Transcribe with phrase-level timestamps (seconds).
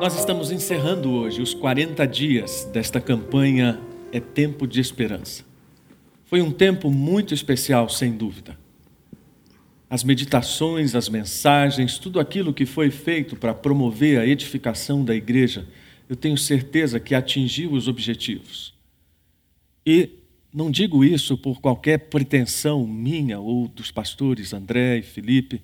[0.00, 3.80] Nós estamos encerrando hoje os 40 dias desta campanha
[4.12, 5.44] É Tempo de Esperança.
[6.24, 8.56] Foi um tempo muito especial, sem dúvida.
[9.90, 15.66] As meditações, as mensagens, tudo aquilo que foi feito para promover a edificação da igreja,
[16.08, 18.72] eu tenho certeza que atingiu os objetivos.
[19.84, 20.10] E
[20.54, 25.60] não digo isso por qualquer pretensão minha ou dos pastores André e Felipe,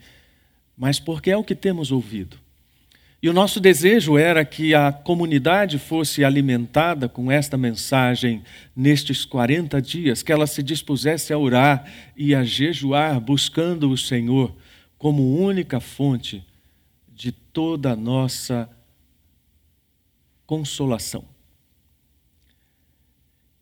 [0.76, 2.43] mas porque é o que temos ouvido.
[3.24, 8.42] E o nosso desejo era que a comunidade fosse alimentada com esta mensagem
[8.76, 14.54] nestes 40 dias, que ela se dispusesse a orar e a jejuar, buscando o Senhor
[14.98, 16.44] como única fonte
[17.14, 18.68] de toda a nossa
[20.44, 21.24] consolação.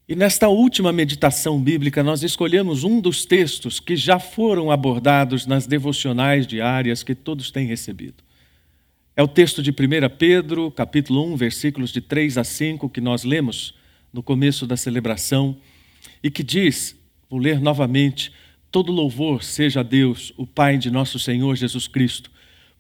[0.09, 5.68] E nesta última meditação bíblica, nós escolhemos um dos textos que já foram abordados nas
[5.68, 8.24] devocionais diárias que todos têm recebido.
[9.15, 9.75] É o texto de 1
[10.16, 13.74] Pedro, capítulo 1, versículos de 3 a 5, que nós lemos
[14.10, 15.54] no começo da celebração,
[16.23, 16.96] e que diz:
[17.29, 18.32] vou ler novamente:
[18.71, 22.30] Todo louvor seja a Deus, o Pai de nosso Senhor Jesus Cristo.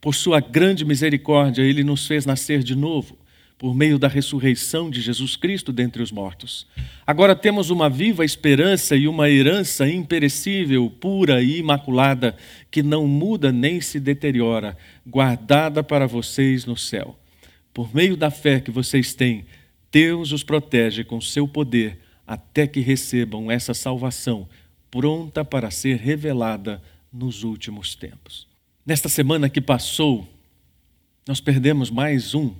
[0.00, 3.18] Por sua grande misericórdia, ele nos fez nascer de novo
[3.62, 6.66] por meio da ressurreição de Jesus Cristo dentre os mortos.
[7.06, 12.36] Agora temos uma viva esperança e uma herança imperecível, pura e imaculada,
[12.72, 17.16] que não muda nem se deteriora, guardada para vocês no céu.
[17.72, 19.44] Por meio da fé que vocês têm,
[19.92, 24.48] Deus os protege com seu poder até que recebam essa salvação
[24.90, 28.48] pronta para ser revelada nos últimos tempos.
[28.84, 30.28] Nesta semana que passou,
[31.28, 32.52] nós perdemos mais um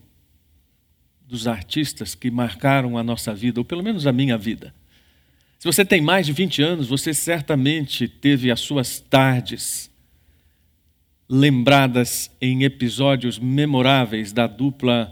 [1.32, 4.74] dos artistas que marcaram a nossa vida, ou pelo menos a minha vida.
[5.58, 9.90] Se você tem mais de 20 anos, você certamente teve as suas tardes
[11.26, 15.10] lembradas em episódios memoráveis da dupla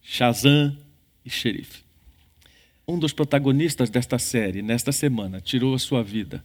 [0.00, 0.78] Shazam
[1.24, 1.82] e Xerife.
[2.86, 6.44] Um dos protagonistas desta série, nesta semana, tirou a sua vida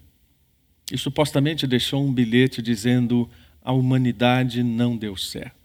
[0.92, 3.30] e supostamente deixou um bilhete dizendo:
[3.62, 5.61] a humanidade não deu certo.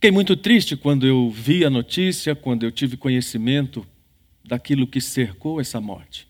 [0.00, 3.86] Fiquei muito triste quando eu vi a notícia, quando eu tive conhecimento
[4.42, 6.26] daquilo que cercou essa morte.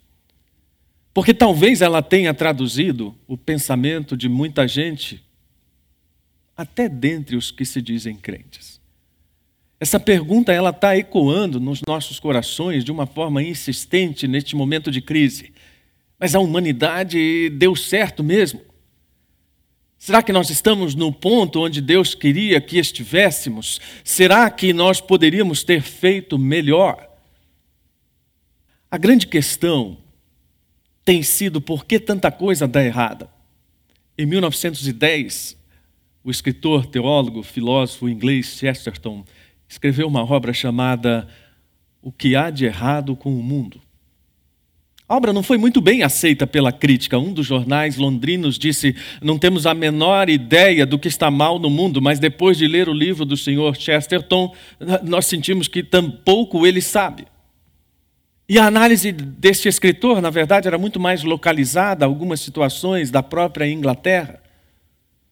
[1.14, 5.22] Porque talvez ela tenha traduzido o pensamento de muita gente,
[6.56, 8.80] até dentre os que se dizem crentes.
[9.78, 15.00] Essa pergunta ela está ecoando nos nossos corações de uma forma insistente neste momento de
[15.00, 15.53] crise.
[16.19, 18.62] Mas a humanidade deu certo mesmo?
[20.00, 23.78] Será que nós estamos no ponto onde Deus queria que estivéssemos?
[24.03, 27.06] Será que nós poderíamos ter feito melhor?
[28.91, 29.99] A grande questão
[31.05, 33.28] tem sido por que tanta coisa dá errada.
[34.16, 35.55] Em 1910,
[36.25, 39.22] o escritor, teólogo, filósofo inglês Chesterton
[39.69, 41.28] escreveu uma obra chamada
[42.00, 43.78] O que há de errado com o mundo.
[45.10, 47.19] A obra não foi muito bem aceita pela crítica.
[47.19, 51.69] Um dos jornais londrinos disse: Não temos a menor ideia do que está mal no
[51.69, 53.75] mundo, mas depois de ler o livro do Sr.
[53.76, 54.54] Chesterton,
[55.03, 57.26] nós sentimos que tampouco ele sabe.
[58.48, 63.21] E a análise deste escritor, na verdade, era muito mais localizada a algumas situações da
[63.21, 64.41] própria Inglaterra.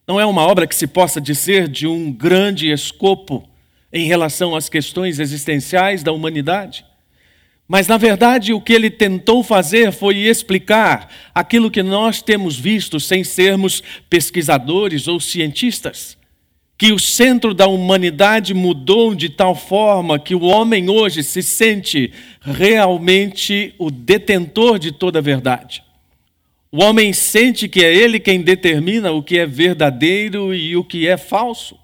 [0.08, 3.48] Não é uma obra que se possa dizer de um grande escopo
[3.92, 6.84] em relação às questões existenciais da humanidade.
[7.68, 12.98] Mas, na verdade, o que ele tentou fazer foi explicar aquilo que nós temos visto
[12.98, 16.16] sem sermos pesquisadores ou cientistas.
[16.78, 22.10] Que o centro da humanidade mudou de tal forma que o homem hoje se sente
[22.40, 25.82] realmente o detentor de toda a verdade.
[26.72, 31.06] O homem sente que é ele quem determina o que é verdadeiro e o que
[31.06, 31.76] é falso.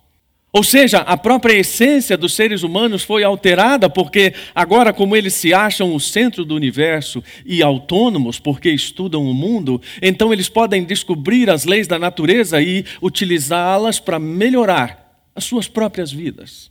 [0.56, 5.52] Ou seja, a própria essência dos seres humanos foi alterada, porque agora, como eles se
[5.52, 11.50] acham o centro do universo e autônomos, porque estudam o mundo, então eles podem descobrir
[11.50, 16.70] as leis da natureza e utilizá-las para melhorar as suas próprias vidas.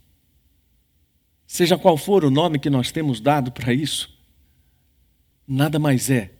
[1.46, 4.18] Seja qual for o nome que nós temos dado para isso,
[5.46, 6.30] nada mais é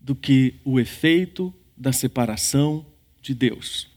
[0.00, 2.84] do que o efeito da separação
[3.22, 3.91] de Deus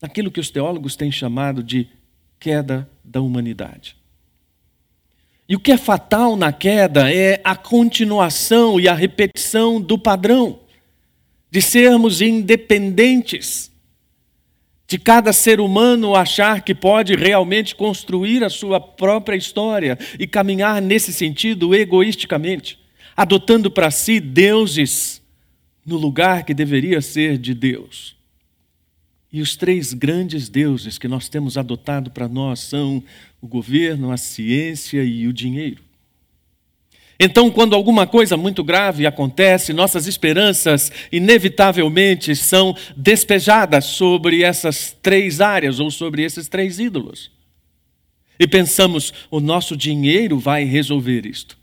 [0.00, 1.88] naquilo que os teólogos têm chamado de
[2.38, 3.96] queda da humanidade.
[5.48, 10.60] E o que é fatal na queda é a continuação e a repetição do padrão
[11.50, 13.72] de sermos independentes,
[14.86, 20.82] de cada ser humano achar que pode realmente construir a sua própria história e caminhar
[20.82, 22.78] nesse sentido egoisticamente,
[23.16, 25.22] adotando para si deuses
[25.84, 28.17] no lugar que deveria ser de Deus.
[29.32, 33.02] E os três grandes deuses que nós temos adotado para nós são
[33.40, 35.82] o governo, a ciência e o dinheiro.
[37.20, 45.40] Então, quando alguma coisa muito grave acontece, nossas esperanças inevitavelmente são despejadas sobre essas três
[45.40, 47.30] áreas ou sobre esses três ídolos.
[48.38, 51.58] E pensamos, o nosso dinheiro vai resolver isto.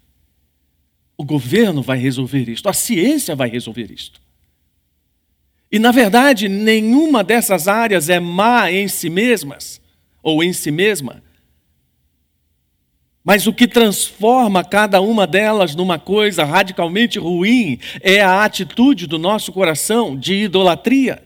[1.17, 4.24] O governo vai resolver isto, a ciência vai resolver isto.
[5.75, 9.81] E, na verdade, nenhuma dessas áreas é má em si mesmas,
[10.23, 11.21] ou em si mesma.
[13.21, 19.19] Mas o que transforma cada uma delas numa coisa radicalmente ruim é a atitude do
[19.19, 21.24] nosso coração de idolatria.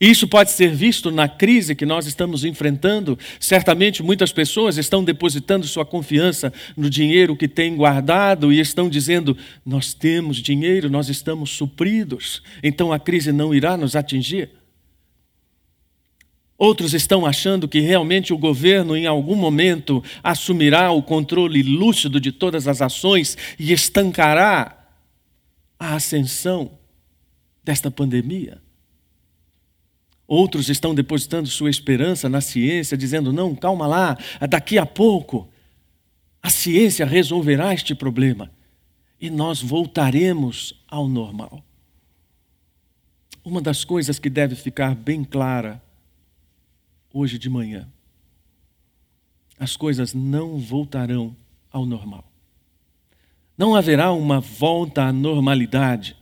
[0.00, 3.18] Isso pode ser visto na crise que nós estamos enfrentando.
[3.40, 9.36] Certamente muitas pessoas estão depositando sua confiança no dinheiro que têm guardado e estão dizendo:
[9.66, 14.50] Nós temos dinheiro, nós estamos supridos, então a crise não irá nos atingir.
[16.56, 22.32] Outros estão achando que realmente o governo, em algum momento, assumirá o controle lúcido de
[22.32, 24.76] todas as ações e estancará
[25.78, 26.72] a ascensão
[27.64, 28.60] desta pandemia.
[30.28, 35.48] Outros estão depositando sua esperança na ciência, dizendo: não, calma lá, daqui a pouco
[36.42, 38.50] a ciência resolverá este problema
[39.20, 41.64] e nós voltaremos ao normal.
[43.42, 45.82] Uma das coisas que deve ficar bem clara
[47.12, 47.88] hoje de manhã.
[49.58, 51.34] As coisas não voltarão
[51.72, 52.24] ao normal.
[53.56, 56.16] Não haverá uma volta à normalidade.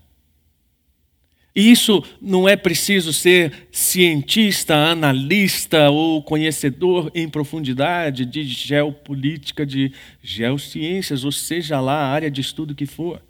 [1.56, 9.90] E isso não é preciso ser cientista, analista ou conhecedor em profundidade de geopolítica, de
[10.22, 13.22] geociências, ou seja lá a área de estudo que for.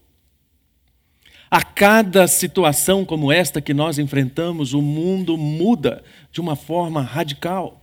[1.49, 6.03] A cada situação como esta que nós enfrentamos, o mundo muda
[6.33, 7.81] de uma forma radical.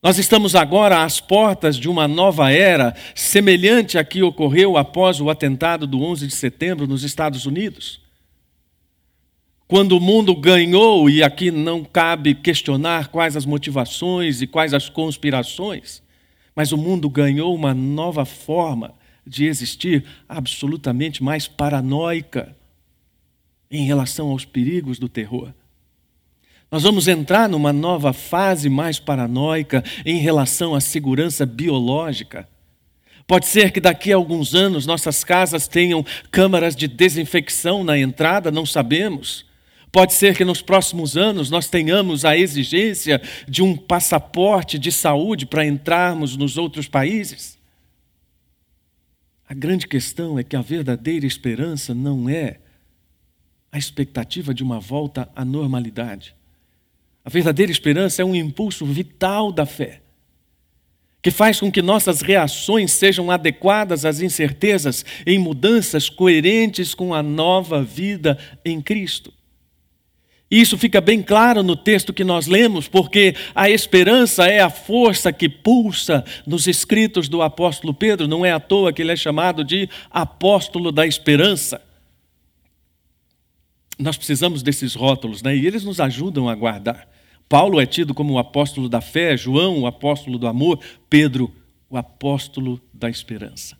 [0.00, 5.28] Nós estamos agora às portas de uma nova era, semelhante à que ocorreu após o
[5.28, 8.02] atentado do 11 de setembro nos Estados Unidos.
[9.72, 14.90] Quando o mundo ganhou, e aqui não cabe questionar quais as motivações e quais as
[14.90, 16.02] conspirações,
[16.54, 18.92] mas o mundo ganhou uma nova forma
[19.26, 22.54] de existir absolutamente mais paranoica
[23.70, 25.54] em relação aos perigos do terror.
[26.70, 32.46] Nós vamos entrar numa nova fase mais paranoica em relação à segurança biológica.
[33.26, 38.50] Pode ser que daqui a alguns anos nossas casas tenham câmaras de desinfecção na entrada,
[38.50, 39.50] não sabemos.
[39.92, 45.44] Pode ser que nos próximos anos nós tenhamos a exigência de um passaporte de saúde
[45.44, 47.58] para entrarmos nos outros países.
[49.46, 52.56] A grande questão é que a verdadeira esperança não é
[53.70, 56.34] a expectativa de uma volta à normalidade.
[57.22, 60.00] A verdadeira esperança é um impulso vital da fé,
[61.20, 67.22] que faz com que nossas reações sejam adequadas às incertezas em mudanças coerentes com a
[67.22, 69.30] nova vida em Cristo.
[70.52, 75.32] Isso fica bem claro no texto que nós lemos, porque a esperança é a força
[75.32, 79.64] que pulsa nos escritos do apóstolo Pedro, não é à toa que ele é chamado
[79.64, 81.80] de apóstolo da esperança.
[83.98, 85.56] Nós precisamos desses rótulos, né?
[85.56, 87.08] E eles nos ajudam a guardar.
[87.48, 90.78] Paulo é tido como o apóstolo da fé, João, o apóstolo do amor,
[91.08, 91.50] Pedro,
[91.88, 93.74] o apóstolo da esperança.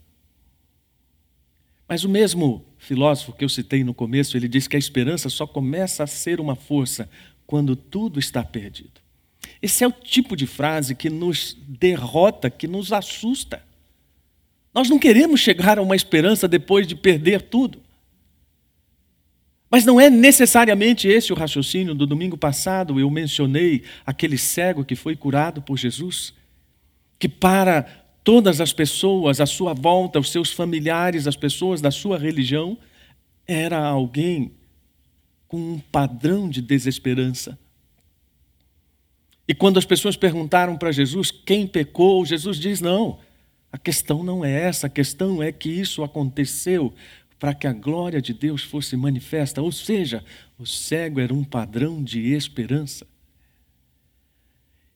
[1.86, 5.46] Mas o mesmo filósofo que eu citei no começo, ele diz que a esperança só
[5.46, 7.08] começa a ser uma força
[7.46, 9.00] quando tudo está perdido.
[9.60, 13.62] Esse é o tipo de frase que nos derrota, que nos assusta.
[14.74, 17.80] Nós não queremos chegar a uma esperança depois de perder tudo.
[19.70, 21.94] Mas não é necessariamente esse o raciocínio.
[21.94, 26.34] Do domingo passado eu mencionei aquele cego que foi curado por Jesus,
[27.16, 32.18] que para todas as pessoas à sua volta, os seus familiares, as pessoas da sua
[32.18, 32.78] religião,
[33.46, 34.52] era alguém
[35.48, 37.58] com um padrão de desesperança.
[39.46, 43.18] E quando as pessoas perguntaram para Jesus quem pecou, Jesus diz: não,
[43.70, 46.94] a questão não é essa, a questão é que isso aconteceu
[47.38, 49.60] para que a glória de Deus fosse manifesta.
[49.60, 50.24] Ou seja,
[50.56, 53.04] o cego era um padrão de esperança.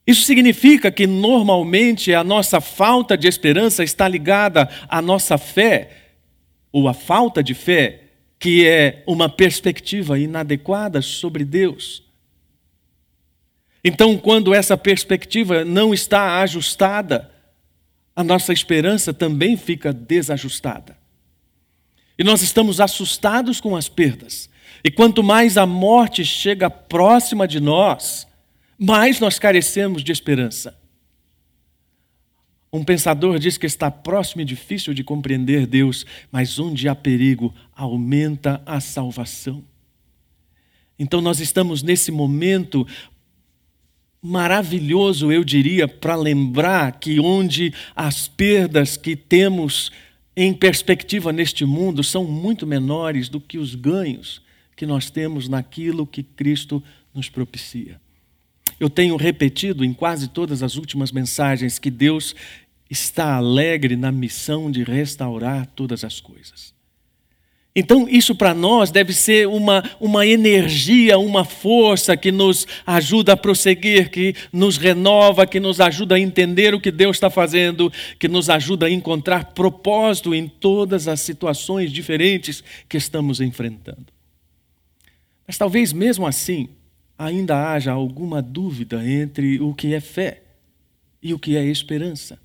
[0.07, 5.91] Isso significa que normalmente a nossa falta de esperança está ligada à nossa fé,
[6.71, 8.03] ou à falta de fé,
[8.39, 12.05] que é uma perspectiva inadequada sobre Deus.
[13.83, 17.31] Então, quando essa perspectiva não está ajustada,
[18.15, 20.97] a nossa esperança também fica desajustada.
[22.19, 24.49] E nós estamos assustados com as perdas.
[24.83, 28.27] E quanto mais a morte chega próxima de nós,
[28.79, 30.79] mais nós carecemos de esperança.
[32.73, 37.55] Um pensador diz que está próximo e difícil de compreender Deus, mas onde há perigo,
[37.75, 39.65] aumenta a salvação.
[40.99, 42.87] Então nós estamos nesse momento
[44.21, 49.91] maravilhoso, eu diria, para lembrar que onde as perdas que temos
[50.37, 54.43] em perspectiva neste mundo são muito menores do que os ganhos
[54.75, 56.83] que nós temos naquilo que Cristo
[57.15, 57.99] nos propicia.
[58.79, 62.35] Eu tenho repetido em quase todas as últimas mensagens que Deus
[62.91, 66.77] está alegre na missão de restaurar todas as coisas.
[67.79, 73.37] Então, isso para nós deve ser uma, uma energia, uma força que nos ajuda a
[73.37, 78.29] prosseguir, que nos renova, que nos ajuda a entender o que Deus está fazendo, que
[78.29, 84.07] nos ajuda a encontrar propósito em todas as situações diferentes que estamos enfrentando.
[85.47, 86.71] Mas talvez mesmo assim
[87.19, 90.43] ainda haja alguma dúvida entre o que é fé
[91.23, 92.39] e o que é esperança.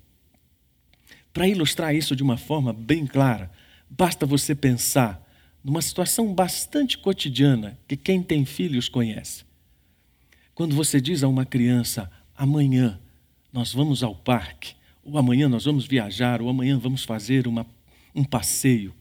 [1.32, 3.50] Para ilustrar isso de uma forma bem clara,
[3.88, 5.20] basta você pensar
[5.62, 9.44] numa situação bastante cotidiana que quem tem filhos conhece.
[10.54, 13.00] Quando você diz a uma criança, amanhã
[13.52, 14.74] nós vamos ao parque,
[15.04, 17.66] ou amanhã nós vamos viajar, ou amanhã vamos fazer uma,
[18.14, 18.94] um passeio,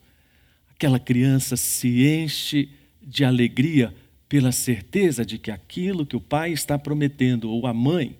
[0.69, 2.69] aquela criança se enche
[3.01, 3.93] de alegria
[4.31, 8.17] pela certeza de que aquilo que o pai está prometendo, ou a mãe,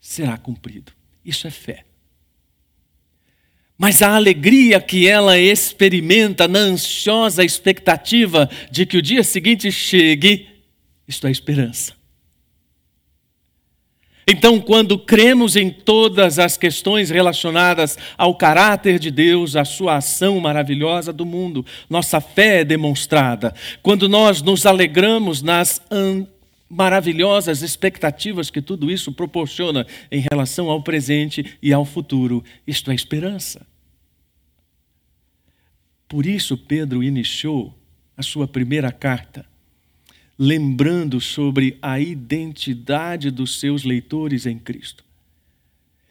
[0.00, 0.90] será cumprido.
[1.24, 1.84] Isso é fé.
[3.78, 10.48] Mas a alegria que ela experimenta na ansiosa expectativa de que o dia seguinte chegue,
[11.06, 11.95] isto é esperança.
[14.28, 20.40] Então, quando cremos em todas as questões relacionadas ao caráter de Deus, à sua ação
[20.40, 23.54] maravilhosa do mundo, nossa fé é demonstrada.
[23.82, 25.80] Quando nós nos alegramos nas
[26.68, 32.42] maravilhosas expectativas que tudo isso proporciona em relação ao presente e ao futuro.
[32.66, 33.64] Isto é esperança.
[36.08, 37.72] Por isso, Pedro iniciou
[38.16, 39.46] a sua primeira carta,
[40.38, 45.04] lembrando sobre a identidade dos seus leitores em Cristo.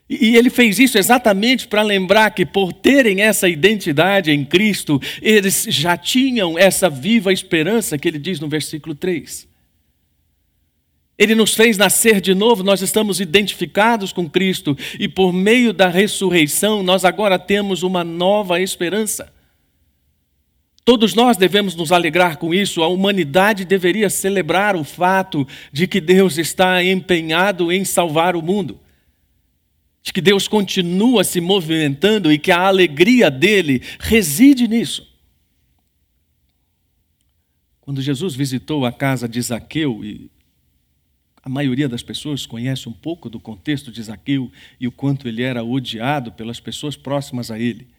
[0.08, 5.66] E ele fez isso exatamente para lembrar que, por terem essa identidade em Cristo, eles
[5.68, 9.48] já tinham essa viva esperança que ele diz no versículo 3.
[11.18, 15.88] Ele nos fez nascer de novo, nós estamos identificados com Cristo e por meio da
[15.88, 19.34] ressurreição nós agora temos uma nova esperança.
[20.86, 26.00] Todos nós devemos nos alegrar com isso, a humanidade deveria celebrar o fato de que
[26.00, 28.80] Deus está empenhado em salvar o mundo,
[30.04, 35.12] de que Deus continua se movimentando e que a alegria dele reside nisso.
[37.82, 40.30] Quando Jesus visitou a casa de Zaqueu e
[41.42, 45.42] a maioria das pessoas conhece um pouco do contexto de Zaqueu e o quanto ele
[45.42, 47.95] era odiado pelas pessoas próximas a ele.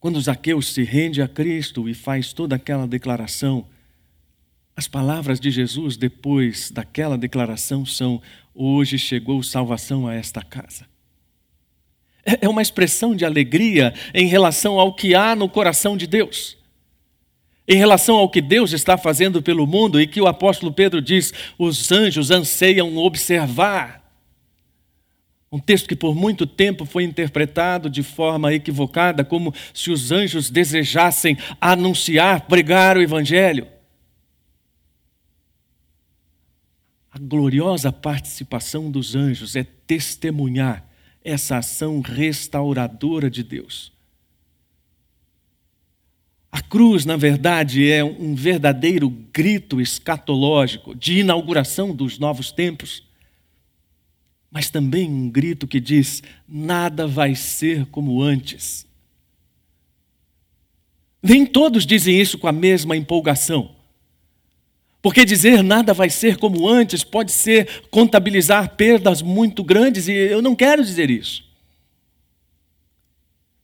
[0.00, 3.66] Quando Zaqueu se rende a Cristo e faz toda aquela declaração,
[4.76, 8.22] as palavras de Jesus depois daquela declaração são:
[8.54, 10.86] Hoje chegou salvação a esta casa.
[12.24, 16.58] É, é uma expressão de alegria em relação ao que há no coração de Deus
[17.68, 21.34] em relação ao que Deus está fazendo pelo mundo e que o apóstolo Pedro diz:
[21.58, 23.97] os anjos anseiam observar.
[25.50, 30.50] Um texto que por muito tempo foi interpretado de forma equivocada, como se os anjos
[30.50, 33.66] desejassem anunciar, pregar o Evangelho.
[37.10, 40.86] A gloriosa participação dos anjos é testemunhar
[41.24, 43.92] essa ação restauradora de Deus.
[46.52, 53.07] A cruz, na verdade, é um verdadeiro grito escatológico de inauguração dos novos tempos,
[54.50, 58.86] mas também um grito que diz: nada vai ser como antes.
[61.22, 63.74] Nem todos dizem isso com a mesma empolgação.
[65.00, 70.42] Porque dizer nada vai ser como antes pode ser contabilizar perdas muito grandes, e eu
[70.42, 71.44] não quero dizer isso.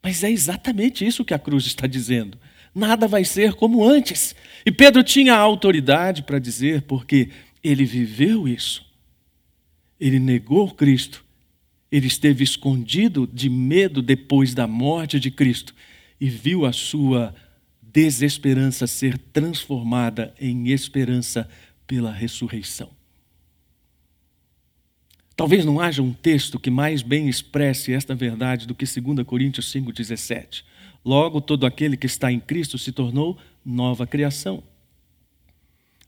[0.02, 2.38] Mas é exatamente isso que a cruz está dizendo
[2.74, 4.34] nada vai ser como antes.
[4.66, 7.30] E Pedro tinha autoridade para dizer, porque
[7.62, 8.84] ele viveu isso.
[10.00, 11.24] Ele negou Cristo.
[11.90, 15.74] Ele esteve escondido de medo depois da morte de Cristo
[16.20, 17.34] e viu a sua
[17.80, 21.48] desesperança ser transformada em esperança
[21.86, 22.90] pela ressurreição.
[25.36, 29.72] Talvez não haja um texto que mais bem expresse esta verdade do que 2 Coríntios
[29.72, 30.64] 5,17
[31.04, 34.62] Logo, todo aquele que está em Cristo se tornou nova criação.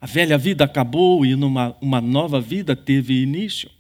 [0.00, 3.71] A velha vida acabou e numa, uma nova vida teve início.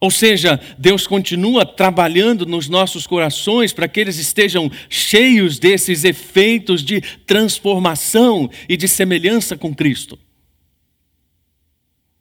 [0.00, 6.82] Ou seja, Deus continua trabalhando nos nossos corações para que eles estejam cheios desses efeitos
[6.82, 10.18] de transformação e de semelhança com Cristo.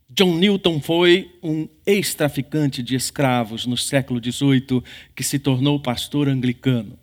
[0.10, 4.82] John Newton foi um ex-traficante de escravos no século XVIII
[5.14, 6.98] que se tornou pastor anglicano.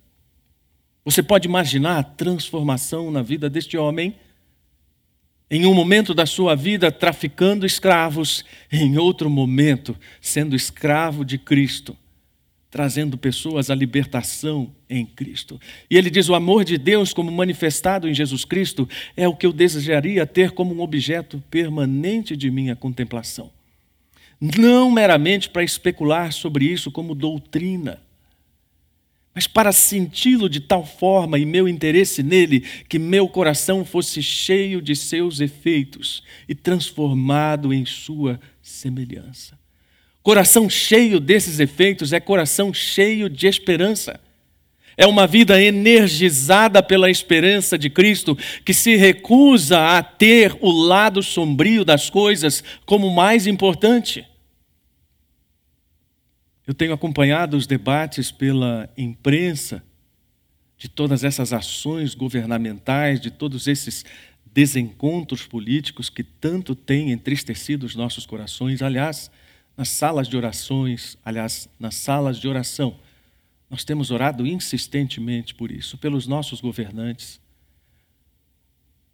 [1.04, 4.14] Você pode imaginar a transformação na vida deste homem?
[5.54, 8.42] Em um momento da sua vida traficando escravos,
[8.73, 11.94] em outro momento sendo escravo de Cristo,
[12.71, 15.61] trazendo pessoas à libertação em Cristo.
[15.90, 19.44] E ele diz: o amor de Deus, como manifestado em Jesus Cristo, é o que
[19.44, 23.50] eu desejaria ter como um objeto permanente de minha contemplação.
[24.40, 28.00] Não meramente para especular sobre isso como doutrina
[29.34, 34.82] mas para senti-lo de tal forma e meu interesse nele, que meu coração fosse cheio
[34.82, 39.58] de seus efeitos e transformado em sua semelhança.
[40.22, 44.20] Coração cheio desses efeitos é coração cheio de esperança.
[44.96, 51.22] É uma vida energizada pela esperança de Cristo, que se recusa a ter o lado
[51.22, 54.26] sombrio das coisas como mais importante.
[56.66, 59.83] Eu tenho acompanhado os debates pela imprensa
[60.78, 64.04] de todas essas ações governamentais, de todos esses
[64.52, 68.83] desencontros políticos que tanto têm entristecido os nossos corações.
[68.83, 69.31] Aliás,
[69.76, 72.99] nas salas de orações, aliás, nas salas de oração,
[73.69, 77.40] nós temos orado insistentemente por isso, pelos nossos governantes,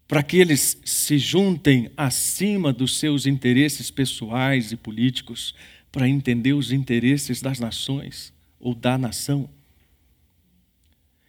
[0.07, 5.55] para que eles se juntem acima dos seus interesses pessoais e políticos
[5.91, 9.49] para entender os interesses das nações ou da nação.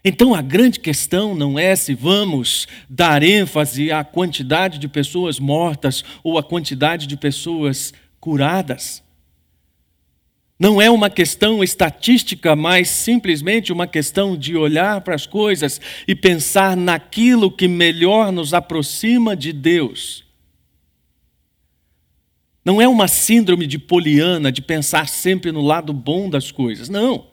[0.04, 6.04] Então a grande questão não é se vamos dar ênfase à quantidade de pessoas mortas
[6.24, 9.04] ou à quantidade de pessoas curadas.
[10.58, 16.13] Não é uma questão estatística, mas simplesmente uma questão de olhar para as coisas e
[16.13, 20.29] pensar naquilo que melhor nos aproxima de Deus.
[22.69, 26.88] Não é uma síndrome de Poliana, de pensar sempre no lado bom das coisas.
[26.88, 27.25] Não.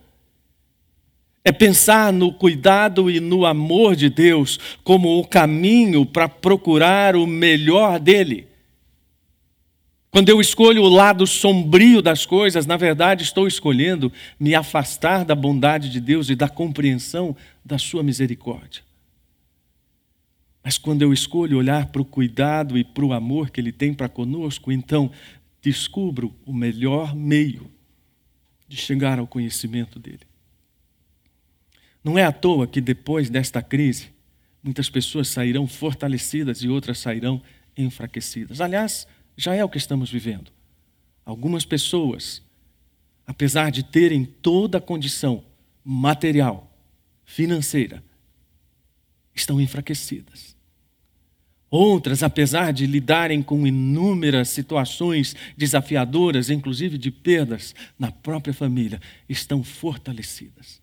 [1.45, 7.27] É pensar no cuidado e no amor de Deus como o caminho para procurar o
[7.27, 8.49] melhor dele.
[10.11, 15.35] Quando eu escolho o lado sombrio das coisas, na verdade estou escolhendo me afastar da
[15.35, 18.86] bondade de Deus e da compreensão da sua misericórdia.
[20.67, 23.95] Mas quando eu escolho olhar para o cuidado e para o amor que Ele tem
[23.95, 25.13] para conosco, então
[25.63, 27.71] descubro o melhor meio
[28.67, 30.27] de chegar ao conhecimento dele.
[32.03, 34.09] Não é à toa que depois desta crise,
[34.61, 37.41] muitas pessoas sairão fortalecidas e outras sairão
[37.77, 38.61] enfraquecidas.
[38.61, 40.51] Aliás, já é o que estamos vivendo.
[41.25, 42.43] Algumas pessoas,
[43.25, 45.45] apesar de terem toda a condição
[45.85, 46.77] material,
[47.25, 48.03] financeira,
[49.33, 50.56] estão enfraquecidas.
[51.71, 59.65] Outras, apesar de lidarem com inúmeras situações desafiadoras, inclusive de perdas na própria família, estão
[59.65, 60.81] fortalecidas.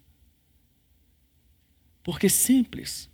[2.04, 3.10] Porque simples.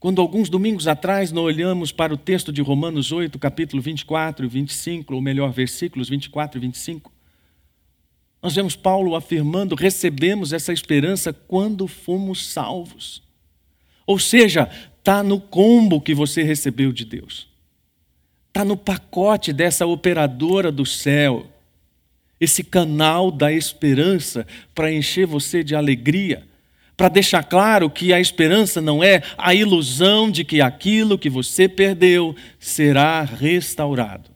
[0.00, 4.48] Quando alguns domingos atrás nós olhamos para o texto de Romanos 8, capítulo 24 e
[4.48, 7.12] 25, ou melhor, versículos 24 e 25,
[8.42, 13.22] nós vemos Paulo afirmando: recebemos essa esperança quando fomos salvos.
[14.06, 14.70] Ou seja,
[15.06, 17.46] está no combo que você recebeu de Deus.
[18.48, 21.46] Está no pacote dessa operadora do céu.
[22.40, 26.42] Esse canal da esperança para encher você de alegria.
[26.96, 31.68] Para deixar claro que a esperança não é a ilusão de que aquilo que você
[31.68, 34.28] perdeu será restaurado.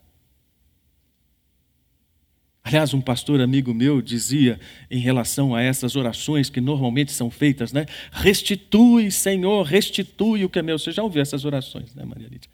[2.63, 7.73] Aliás, um pastor amigo meu dizia em relação a essas orações que normalmente são feitas,
[7.73, 7.85] né?
[8.11, 10.77] Restitui, Senhor, restitui o que é meu.
[10.77, 12.49] Você já ouviu essas orações, né, Maria Lídia?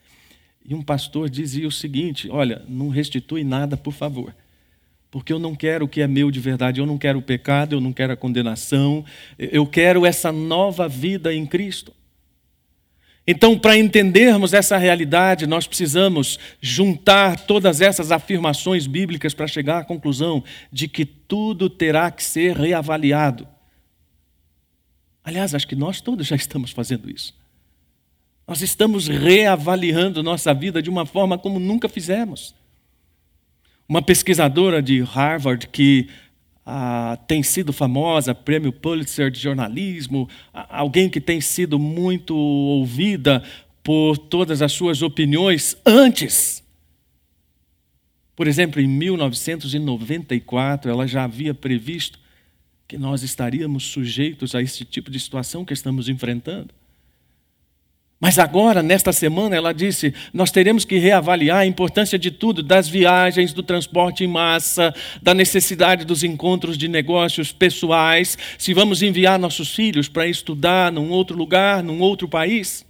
[0.65, 4.33] E um pastor dizia o seguinte: Olha, não restitui nada, por favor.
[5.11, 7.75] Porque eu não quero o que é meu de verdade, eu não quero o pecado,
[7.75, 9.05] eu não quero a condenação,
[9.37, 11.93] eu quero essa nova vida em Cristo.
[13.29, 19.83] Então, para entendermos essa realidade, nós precisamos juntar todas essas afirmações bíblicas para chegar à
[19.83, 23.45] conclusão de que tudo terá que ser reavaliado.
[25.25, 27.35] Aliás, acho que nós todos já estamos fazendo isso.
[28.47, 32.55] Nós estamos reavaliando nossa vida de uma forma como nunca fizemos.
[33.89, 36.07] Uma pesquisadora de Harvard que
[36.69, 43.41] ah, tem sido famosa, prêmio Pulitzer de jornalismo, alguém que tem sido muito ouvida
[43.81, 46.61] por todas as suas opiniões antes.
[48.35, 52.19] Por exemplo, em 1994, ela já havia previsto
[52.85, 56.75] que nós estaríamos sujeitos a esse tipo de situação que estamos enfrentando.
[58.19, 62.89] Mas agora, nesta semana, ela disse: nós teremos que reavaliar a importância de tudo, das
[62.89, 69.37] viagens, do transporte em massa, da necessidade dos encontros de negócios pessoais, se vamos enviar
[69.37, 72.83] nossos filhos para estudar num outro lugar, num outro país.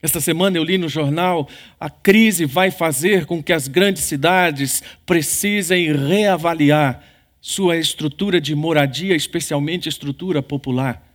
[0.00, 1.48] Esta semana eu li no jornal:
[1.80, 7.02] a crise vai fazer com que as grandes cidades precisem reavaliar
[7.40, 11.07] sua estrutura de moradia, especialmente estrutura popular.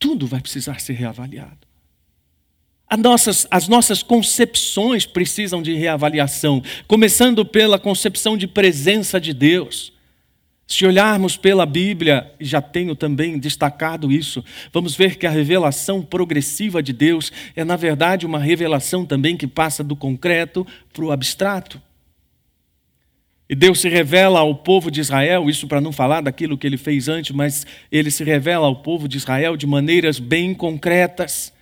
[0.00, 1.70] Tudo vai precisar ser reavaliado.
[2.88, 9.92] As nossas, as nossas concepções precisam de reavaliação, começando pela concepção de presença de Deus.
[10.66, 16.82] Se olharmos pela Bíblia, já tenho também destacado isso, vamos ver que a revelação progressiva
[16.82, 21.80] de Deus é, na verdade, uma revelação também que passa do concreto para o abstrato.
[23.50, 26.76] E Deus se revela ao povo de Israel, isso para não falar daquilo que ele
[26.76, 31.52] fez antes, mas ele se revela ao povo de Israel de maneiras bem concretas.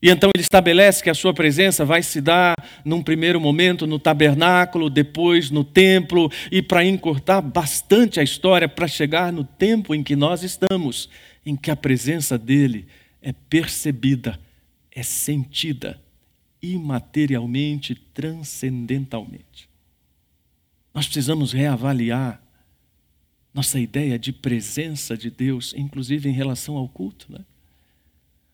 [0.00, 2.54] E então ele estabelece que a sua presença vai se dar
[2.86, 8.88] num primeiro momento no tabernáculo, depois no templo, e para encurtar bastante a história, para
[8.88, 11.10] chegar no tempo em que nós estamos,
[11.44, 12.86] em que a presença dele
[13.20, 14.40] é percebida,
[14.90, 16.00] é sentida
[16.62, 19.69] imaterialmente, transcendentalmente.
[20.92, 22.42] Nós precisamos reavaliar
[23.52, 27.26] nossa ideia de presença de Deus, inclusive em relação ao culto.
[27.28, 27.40] Né?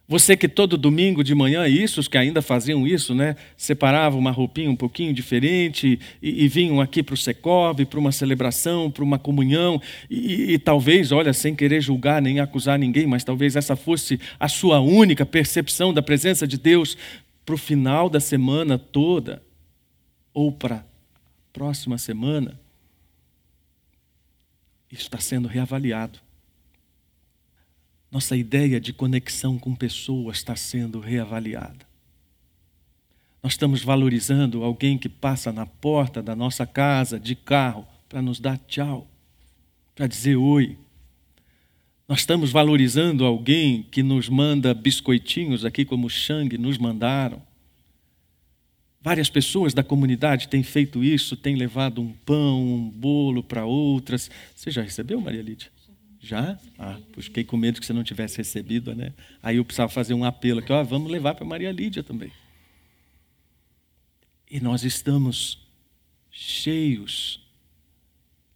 [0.09, 3.37] Você que todo domingo de manhã, isso, os que ainda faziam isso, né?
[3.57, 8.13] separavam uma roupinha um pouquinho diferente e, e vinham aqui para o Secov, para uma
[8.13, 13.25] celebração, para uma comunhão, e, e talvez, olha, sem querer julgar nem acusar ninguém, mas
[13.25, 16.97] talvez essa fosse a sua única percepção da presença de Deus
[17.45, 19.43] para o final da semana toda,
[20.33, 20.85] ou para
[21.57, 22.61] próxima semana,
[24.91, 26.19] está sendo reavaliado.
[28.13, 31.87] Nossa ideia de conexão com pessoas está sendo reavaliada.
[33.43, 38.39] Nós estamos valorizando alguém que passa na porta da nossa casa de carro para nos
[38.39, 39.09] dar tchau,
[39.95, 40.77] para dizer oi.
[42.07, 47.46] Nós estamos valorizando alguém que nos manda biscoitinhos aqui, como o Shang nos mandaram.
[49.07, 54.29] Várias pessoas da comunidade têm feito isso, têm levado um pão, um bolo para outras.
[54.53, 55.71] Você já recebeu, Maria Lídia?
[56.19, 56.59] Já?
[56.77, 59.13] Ah, fiquei com medo que você não tivesse recebido, né?
[59.41, 62.33] Aí eu precisava fazer um apelo aqui, ó, vamos levar para Maria Lídia também.
[64.51, 65.61] E nós estamos
[66.29, 67.41] cheios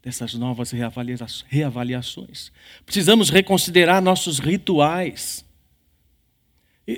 [0.03, 0.73] dessas novas
[1.47, 2.51] reavaliações.
[2.85, 5.45] Precisamos reconsiderar nossos rituais.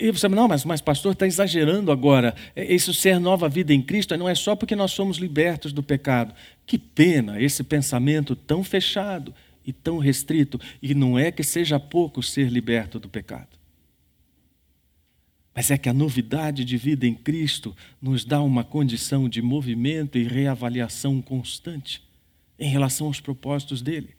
[0.01, 2.35] E você não, mas, mas pastor, está exagerando agora.
[2.57, 6.35] Isso ser nova vida em Cristo não é só porque nós somos libertos do pecado.
[6.65, 9.35] Que pena esse pensamento tão fechado
[9.67, 10.59] e tão restrito.
[10.81, 13.49] E não é que seja pouco ser liberto do pecado.
[15.55, 20.17] Mas é que a novidade de vida em Cristo nos dá uma condição de movimento
[20.17, 22.03] e reavaliação constante
[22.59, 24.15] em relação aos propósitos dele.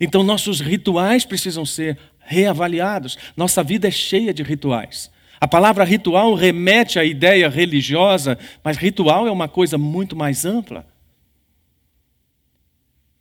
[0.00, 3.18] Então, nossos rituais precisam ser reavaliados.
[3.36, 5.10] Nossa vida é cheia de rituais.
[5.40, 10.86] A palavra ritual remete à ideia religiosa, mas ritual é uma coisa muito mais ampla.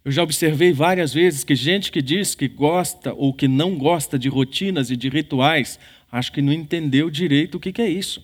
[0.05, 4.19] Eu já observei várias vezes que gente que diz que gosta ou que não gosta
[4.19, 5.79] de rotinas e de rituais,
[6.11, 8.23] acho que não entendeu direito o que é isso.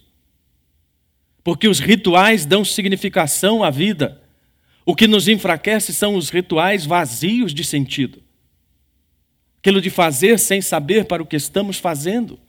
[1.44, 4.22] Porque os rituais dão significação à vida.
[4.86, 8.27] O que nos enfraquece são os rituais vazios de sentido
[9.68, 12.40] aquilo de fazer sem saber para o que estamos fazendo.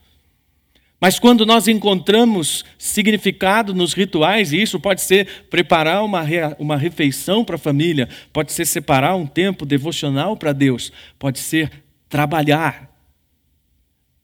[1.01, 6.23] Mas quando nós encontramos significado nos rituais, e isso pode ser preparar uma,
[6.61, 11.83] uma refeição para a família, pode ser separar um tempo devocional para Deus, pode ser
[12.09, 12.89] trabalhar.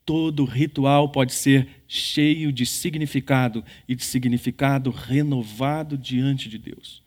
[0.05, 7.03] Todo ritual pode ser cheio de significado e de significado renovado diante de Deus.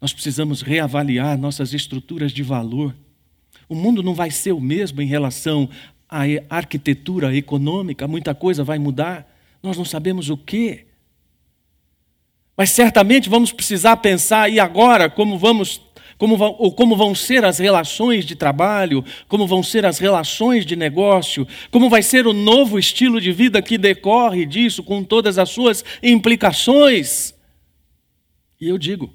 [0.00, 2.94] Nós precisamos reavaliar nossas estruturas de valor.
[3.70, 5.68] O mundo não vai ser o mesmo em relação
[6.08, 10.86] à arquitetura econômica, muita coisa vai mudar, nós não sabemos o que.
[12.56, 15.80] Mas certamente vamos precisar pensar, e agora, como vamos
[16.18, 20.66] como vão, ou como vão ser as relações de trabalho, como vão ser as relações
[20.66, 25.38] de negócio, como vai ser o novo estilo de vida que decorre disso, com todas
[25.38, 27.32] as suas implicações.
[28.60, 29.14] E eu digo,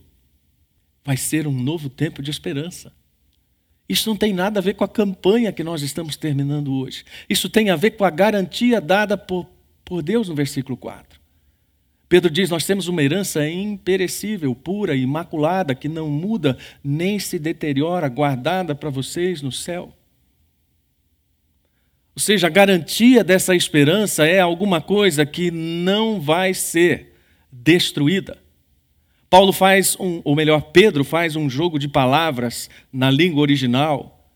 [1.03, 2.91] vai ser um novo tempo de esperança.
[3.87, 7.03] Isso não tem nada a ver com a campanha que nós estamos terminando hoje.
[7.29, 9.47] Isso tem a ver com a garantia dada por,
[9.83, 11.19] por Deus no versículo 4.
[12.09, 18.09] Pedro diz: Nós temos uma herança imperecível, pura, imaculada, que não muda nem se deteriora,
[18.09, 19.93] guardada para vocês no céu.
[22.15, 27.13] Ou seja, a garantia dessa esperança é alguma coisa que não vai ser
[27.51, 28.44] destruída.
[29.29, 34.29] Paulo faz um, ou melhor, Pedro faz um jogo de palavras na língua original,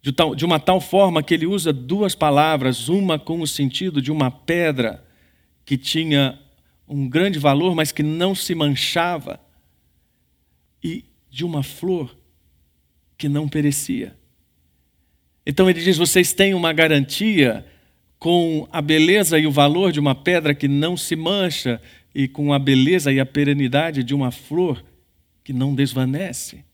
[0.00, 4.00] de, tal, de uma tal forma que ele usa duas palavras, uma com o sentido
[4.00, 5.04] de uma pedra
[5.64, 6.38] que tinha
[6.88, 9.38] um grande valor, mas que não se manchava,
[10.82, 12.16] e de uma flor
[13.16, 14.16] que não perecia.
[15.44, 17.66] Então ele diz: vocês têm uma garantia
[18.18, 21.80] com a beleza e o valor de uma pedra que não se mancha
[22.14, 24.84] e com a beleza e a perenidade de uma flor
[25.44, 26.64] que não desvanece.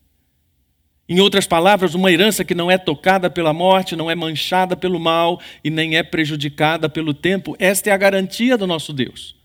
[1.08, 4.98] Em outras palavras, uma herança que não é tocada pela morte, não é manchada pelo
[4.98, 7.54] mal e nem é prejudicada pelo tempo.
[7.58, 9.36] Esta é a garantia do nosso Deus.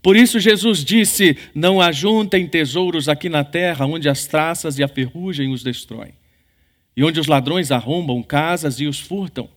[0.00, 4.88] Por isso, Jesus disse: Não ajuntem tesouros aqui na terra, onde as traças e a
[4.88, 6.14] ferrugem os destroem,
[6.96, 9.48] e onde os ladrões arrombam casas e os furtam.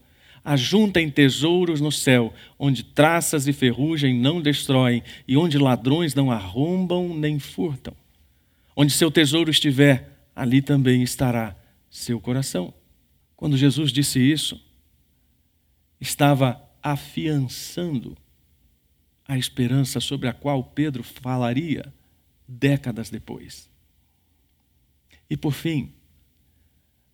[0.46, 7.18] Ajuntem tesouros no céu, onde traças e ferrugem não destroem, e onde ladrões não arrombam
[7.18, 7.96] nem furtam.
[8.76, 11.56] Onde seu tesouro estiver, ali também estará
[11.90, 12.72] seu coração.
[13.36, 14.64] Quando Jesus disse isso,
[16.00, 18.16] estava afiançando
[19.28, 21.92] a esperança sobre a qual Pedro falaria
[22.48, 23.68] décadas depois.
[25.28, 25.92] E por fim,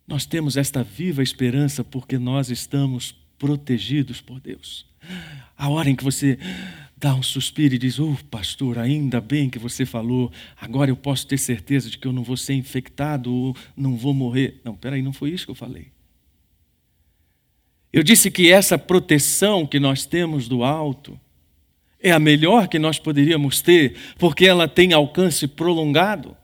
[0.06, 4.86] nós temos esta viva esperança porque nós estamos protegidos por Deus.
[5.58, 6.38] A hora em que você
[6.96, 11.26] dá um suspiro e diz: Oh, pastor, ainda bem que você falou, agora eu posso
[11.26, 14.60] ter certeza de que eu não vou ser infectado ou não vou morrer.
[14.62, 15.88] Não, peraí, não foi isso que eu falei.
[17.92, 21.18] Eu disse que essa proteção que nós temos do alto
[21.98, 26.36] é a melhor que nós poderíamos ter, porque ela tem alcance prolongado.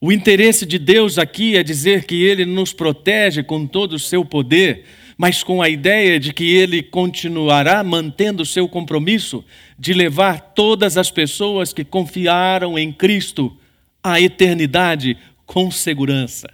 [0.00, 4.24] O interesse de Deus aqui é dizer que Ele nos protege com todo o seu
[4.24, 4.84] poder,
[5.16, 9.44] mas com a ideia de que Ele continuará mantendo seu compromisso
[9.78, 13.56] de levar todas as pessoas que confiaram em Cristo
[14.02, 16.52] à eternidade com segurança.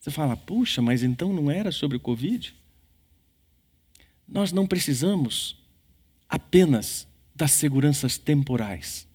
[0.00, 2.54] Você fala, puxa, mas então não era sobre o Covid?
[4.26, 5.56] Nós não precisamos
[6.28, 9.06] apenas das seguranças temporais.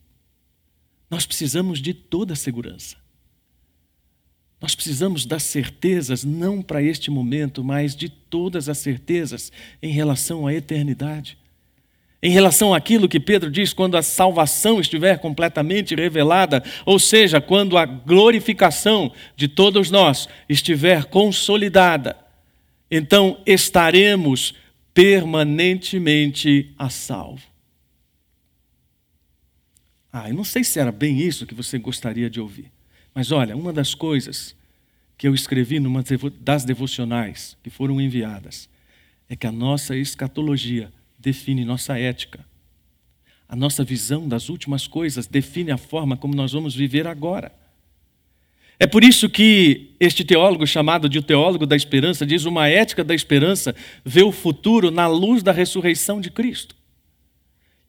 [1.10, 3.01] Nós precisamos de toda a segurança.
[4.62, 10.45] Nós precisamos das certezas, não para este momento, mas de todas as certezas em relação
[10.45, 11.36] à eternidade.
[12.21, 17.76] Em relação àquilo que Pedro diz, quando a salvação estiver completamente revelada, ou seja, quando
[17.76, 22.15] a glorificação de todos nós estiver consolidada,
[22.91, 24.54] então estaremos
[24.93, 27.41] permanentemente a salvo.
[30.13, 32.71] Ah, eu não sei se era bem isso que você gostaria de ouvir.
[33.13, 34.56] Mas olha, uma das coisas
[35.17, 36.04] que eu escrevi numa
[36.39, 38.69] das devocionais que foram enviadas
[39.30, 42.43] é que a nossa escatologia define nossa ética.
[43.47, 47.52] A nossa visão das últimas coisas define a forma como nós vamos viver agora.
[48.80, 53.04] É por isso que este teólogo, chamado de o teólogo da esperança, diz: uma ética
[53.04, 56.76] da esperança vê o futuro na luz da ressurreição de Cristo.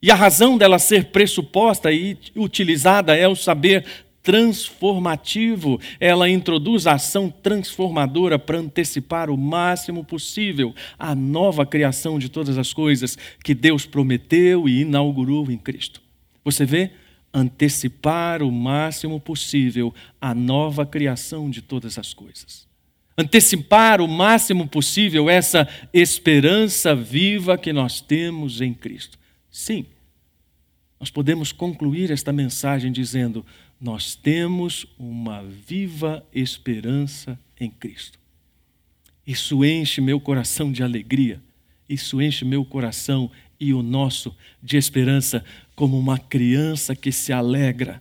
[0.02, 3.86] E a razão dela ser pressuposta e utilizada é o saber
[4.22, 5.80] transformativo.
[5.98, 12.56] Ela introduz a ação transformadora para antecipar o máximo possível a nova criação de todas
[12.58, 16.00] as coisas que Deus prometeu e inaugurou em Cristo.
[16.44, 16.90] Você vê?
[17.32, 22.66] antecipar o máximo possível a nova criação de todas as coisas.
[23.16, 29.18] Antecipar o máximo possível essa esperança viva que nós temos em Cristo.
[29.50, 29.86] Sim,
[30.98, 33.44] nós podemos concluir esta mensagem dizendo:
[33.82, 38.16] nós temos uma viva esperança em Cristo.
[39.26, 41.42] Isso enche meu coração de alegria,
[41.88, 48.00] isso enche meu coração e o nosso de esperança, como uma criança que se alegra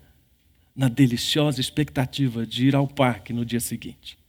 [0.75, 4.19] na deliciosa expectativa de ir ao parque no dia seguinte.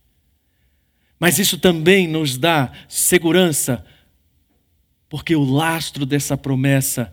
[1.20, 3.84] Mas isso também nos dá segurança,
[5.06, 7.12] porque o lastro dessa promessa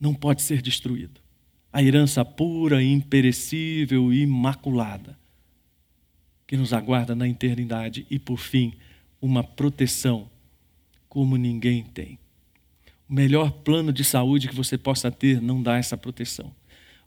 [0.00, 1.21] não pode ser destruído.
[1.72, 5.18] A herança pura, imperecível e imaculada
[6.46, 8.74] que nos aguarda na eternidade e, por fim,
[9.20, 10.30] uma proteção
[11.08, 12.18] como ninguém tem.
[13.08, 16.52] O melhor plano de saúde que você possa ter não dá essa proteção.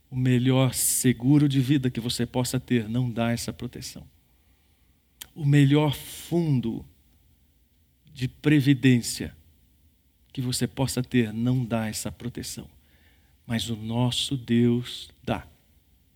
[0.10, 4.08] o melhor seguro de vida que você possa ter não dá essa proteção.
[5.34, 6.86] O melhor fundo
[8.14, 9.36] de previdência
[10.32, 12.70] que você possa ter não dá essa proteção.
[13.46, 15.46] Mas o nosso Deus dá.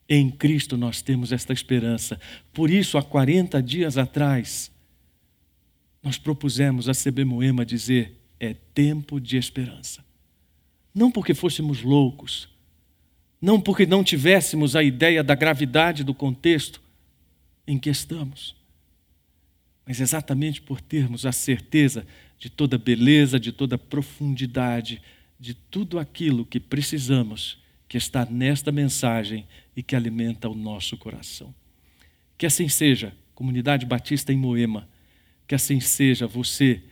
[0.07, 2.19] Em Cristo nós temos esta esperança.
[2.51, 4.71] Por isso, há 40 dias atrás,
[6.01, 10.03] nós propusemos a CB Moema dizer: é tempo de esperança.
[10.93, 12.49] Não porque fôssemos loucos,
[13.41, 16.81] não porque não tivéssemos a ideia da gravidade do contexto
[17.67, 18.55] em que estamos,
[19.85, 22.05] mas exatamente por termos a certeza
[22.37, 25.01] de toda beleza, de toda profundidade,
[25.39, 31.53] de tudo aquilo que precisamos, que está nesta mensagem e que alimenta o nosso coração.
[32.37, 34.87] Que assim seja, Comunidade Batista em Moema,
[35.47, 36.83] que assim seja você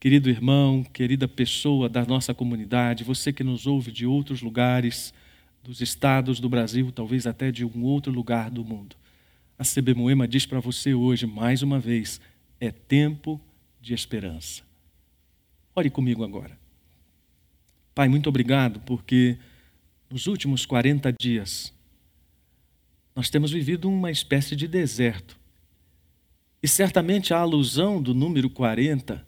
[0.00, 5.12] Querido irmão, querida pessoa da nossa comunidade, você que nos ouve de outros lugares,
[5.60, 8.94] dos estados do Brasil, talvez até de um outro lugar do mundo.
[9.58, 12.20] A CB Moema diz para você hoje, mais uma vez,
[12.60, 13.40] é tempo
[13.80, 14.62] de esperança.
[15.74, 16.56] Ore comigo agora.
[17.98, 19.36] Pai, muito obrigado porque
[20.08, 21.74] nos últimos 40 dias
[23.12, 25.36] nós temos vivido uma espécie de deserto.
[26.62, 29.26] E certamente a alusão do número 40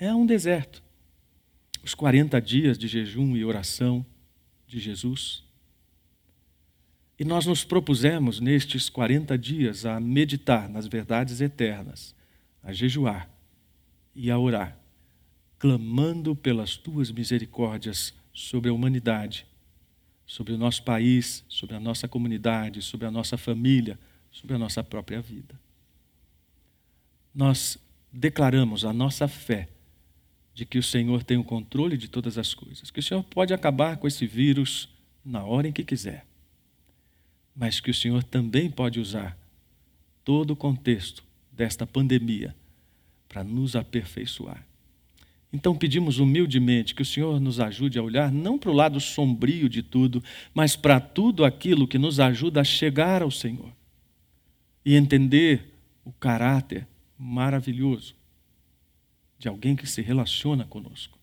[0.00, 0.82] é um deserto.
[1.80, 4.04] Os 40 dias de jejum e oração
[4.66, 5.44] de Jesus.
[7.16, 12.16] E nós nos propusemos nestes 40 dias a meditar nas verdades eternas,
[12.64, 13.30] a jejuar
[14.12, 14.76] e a orar,
[15.62, 19.46] clamando pelas tuas misericórdias sobre a humanidade,
[20.26, 23.96] sobre o nosso país, sobre a nossa comunidade, sobre a nossa família,
[24.32, 25.54] sobre a nossa própria vida.
[27.32, 27.78] Nós
[28.12, 29.68] declaramos a nossa fé
[30.52, 33.54] de que o Senhor tem o controle de todas as coisas, que o Senhor pode
[33.54, 34.88] acabar com esse vírus
[35.24, 36.26] na hora em que quiser,
[37.54, 39.38] mas que o Senhor também pode usar
[40.24, 41.22] todo o contexto
[41.52, 42.52] desta pandemia
[43.28, 44.71] para nos aperfeiçoar.
[45.52, 49.68] Então pedimos humildemente que o Senhor nos ajude a olhar não para o lado sombrio
[49.68, 53.70] de tudo, mas para tudo aquilo que nos ajuda a chegar ao Senhor
[54.84, 56.88] e entender o caráter
[57.18, 58.14] maravilhoso
[59.38, 61.18] de alguém que se relaciona conosco.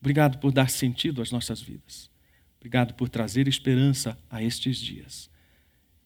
[0.00, 2.10] Obrigado por dar sentido às nossas vidas.
[2.58, 5.30] Obrigado por trazer esperança a estes dias.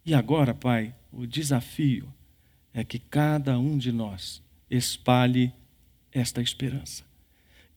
[0.04, 2.12] E agora, Pai, o desafio
[2.72, 5.52] é que cada um de nós espalhe
[6.12, 7.09] esta esperança.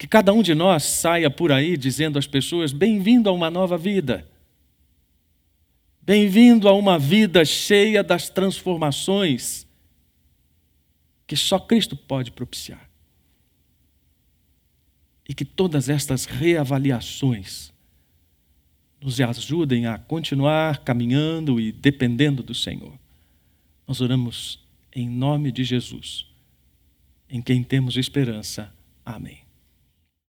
[0.03, 3.77] Que cada um de nós saia por aí dizendo às pessoas: bem-vindo a uma nova
[3.77, 4.29] vida.
[6.01, 9.65] Bem-vindo a uma vida cheia das transformações
[11.25, 12.89] que só Cristo pode propiciar
[15.25, 17.71] e que todas estas reavaliações
[18.99, 22.99] nos ajudem a continuar caminhando e dependendo do Senhor.
[23.87, 24.59] Nós oramos
[24.93, 26.27] em nome de Jesus,
[27.29, 28.69] em quem temos esperança.
[29.05, 29.42] Amém.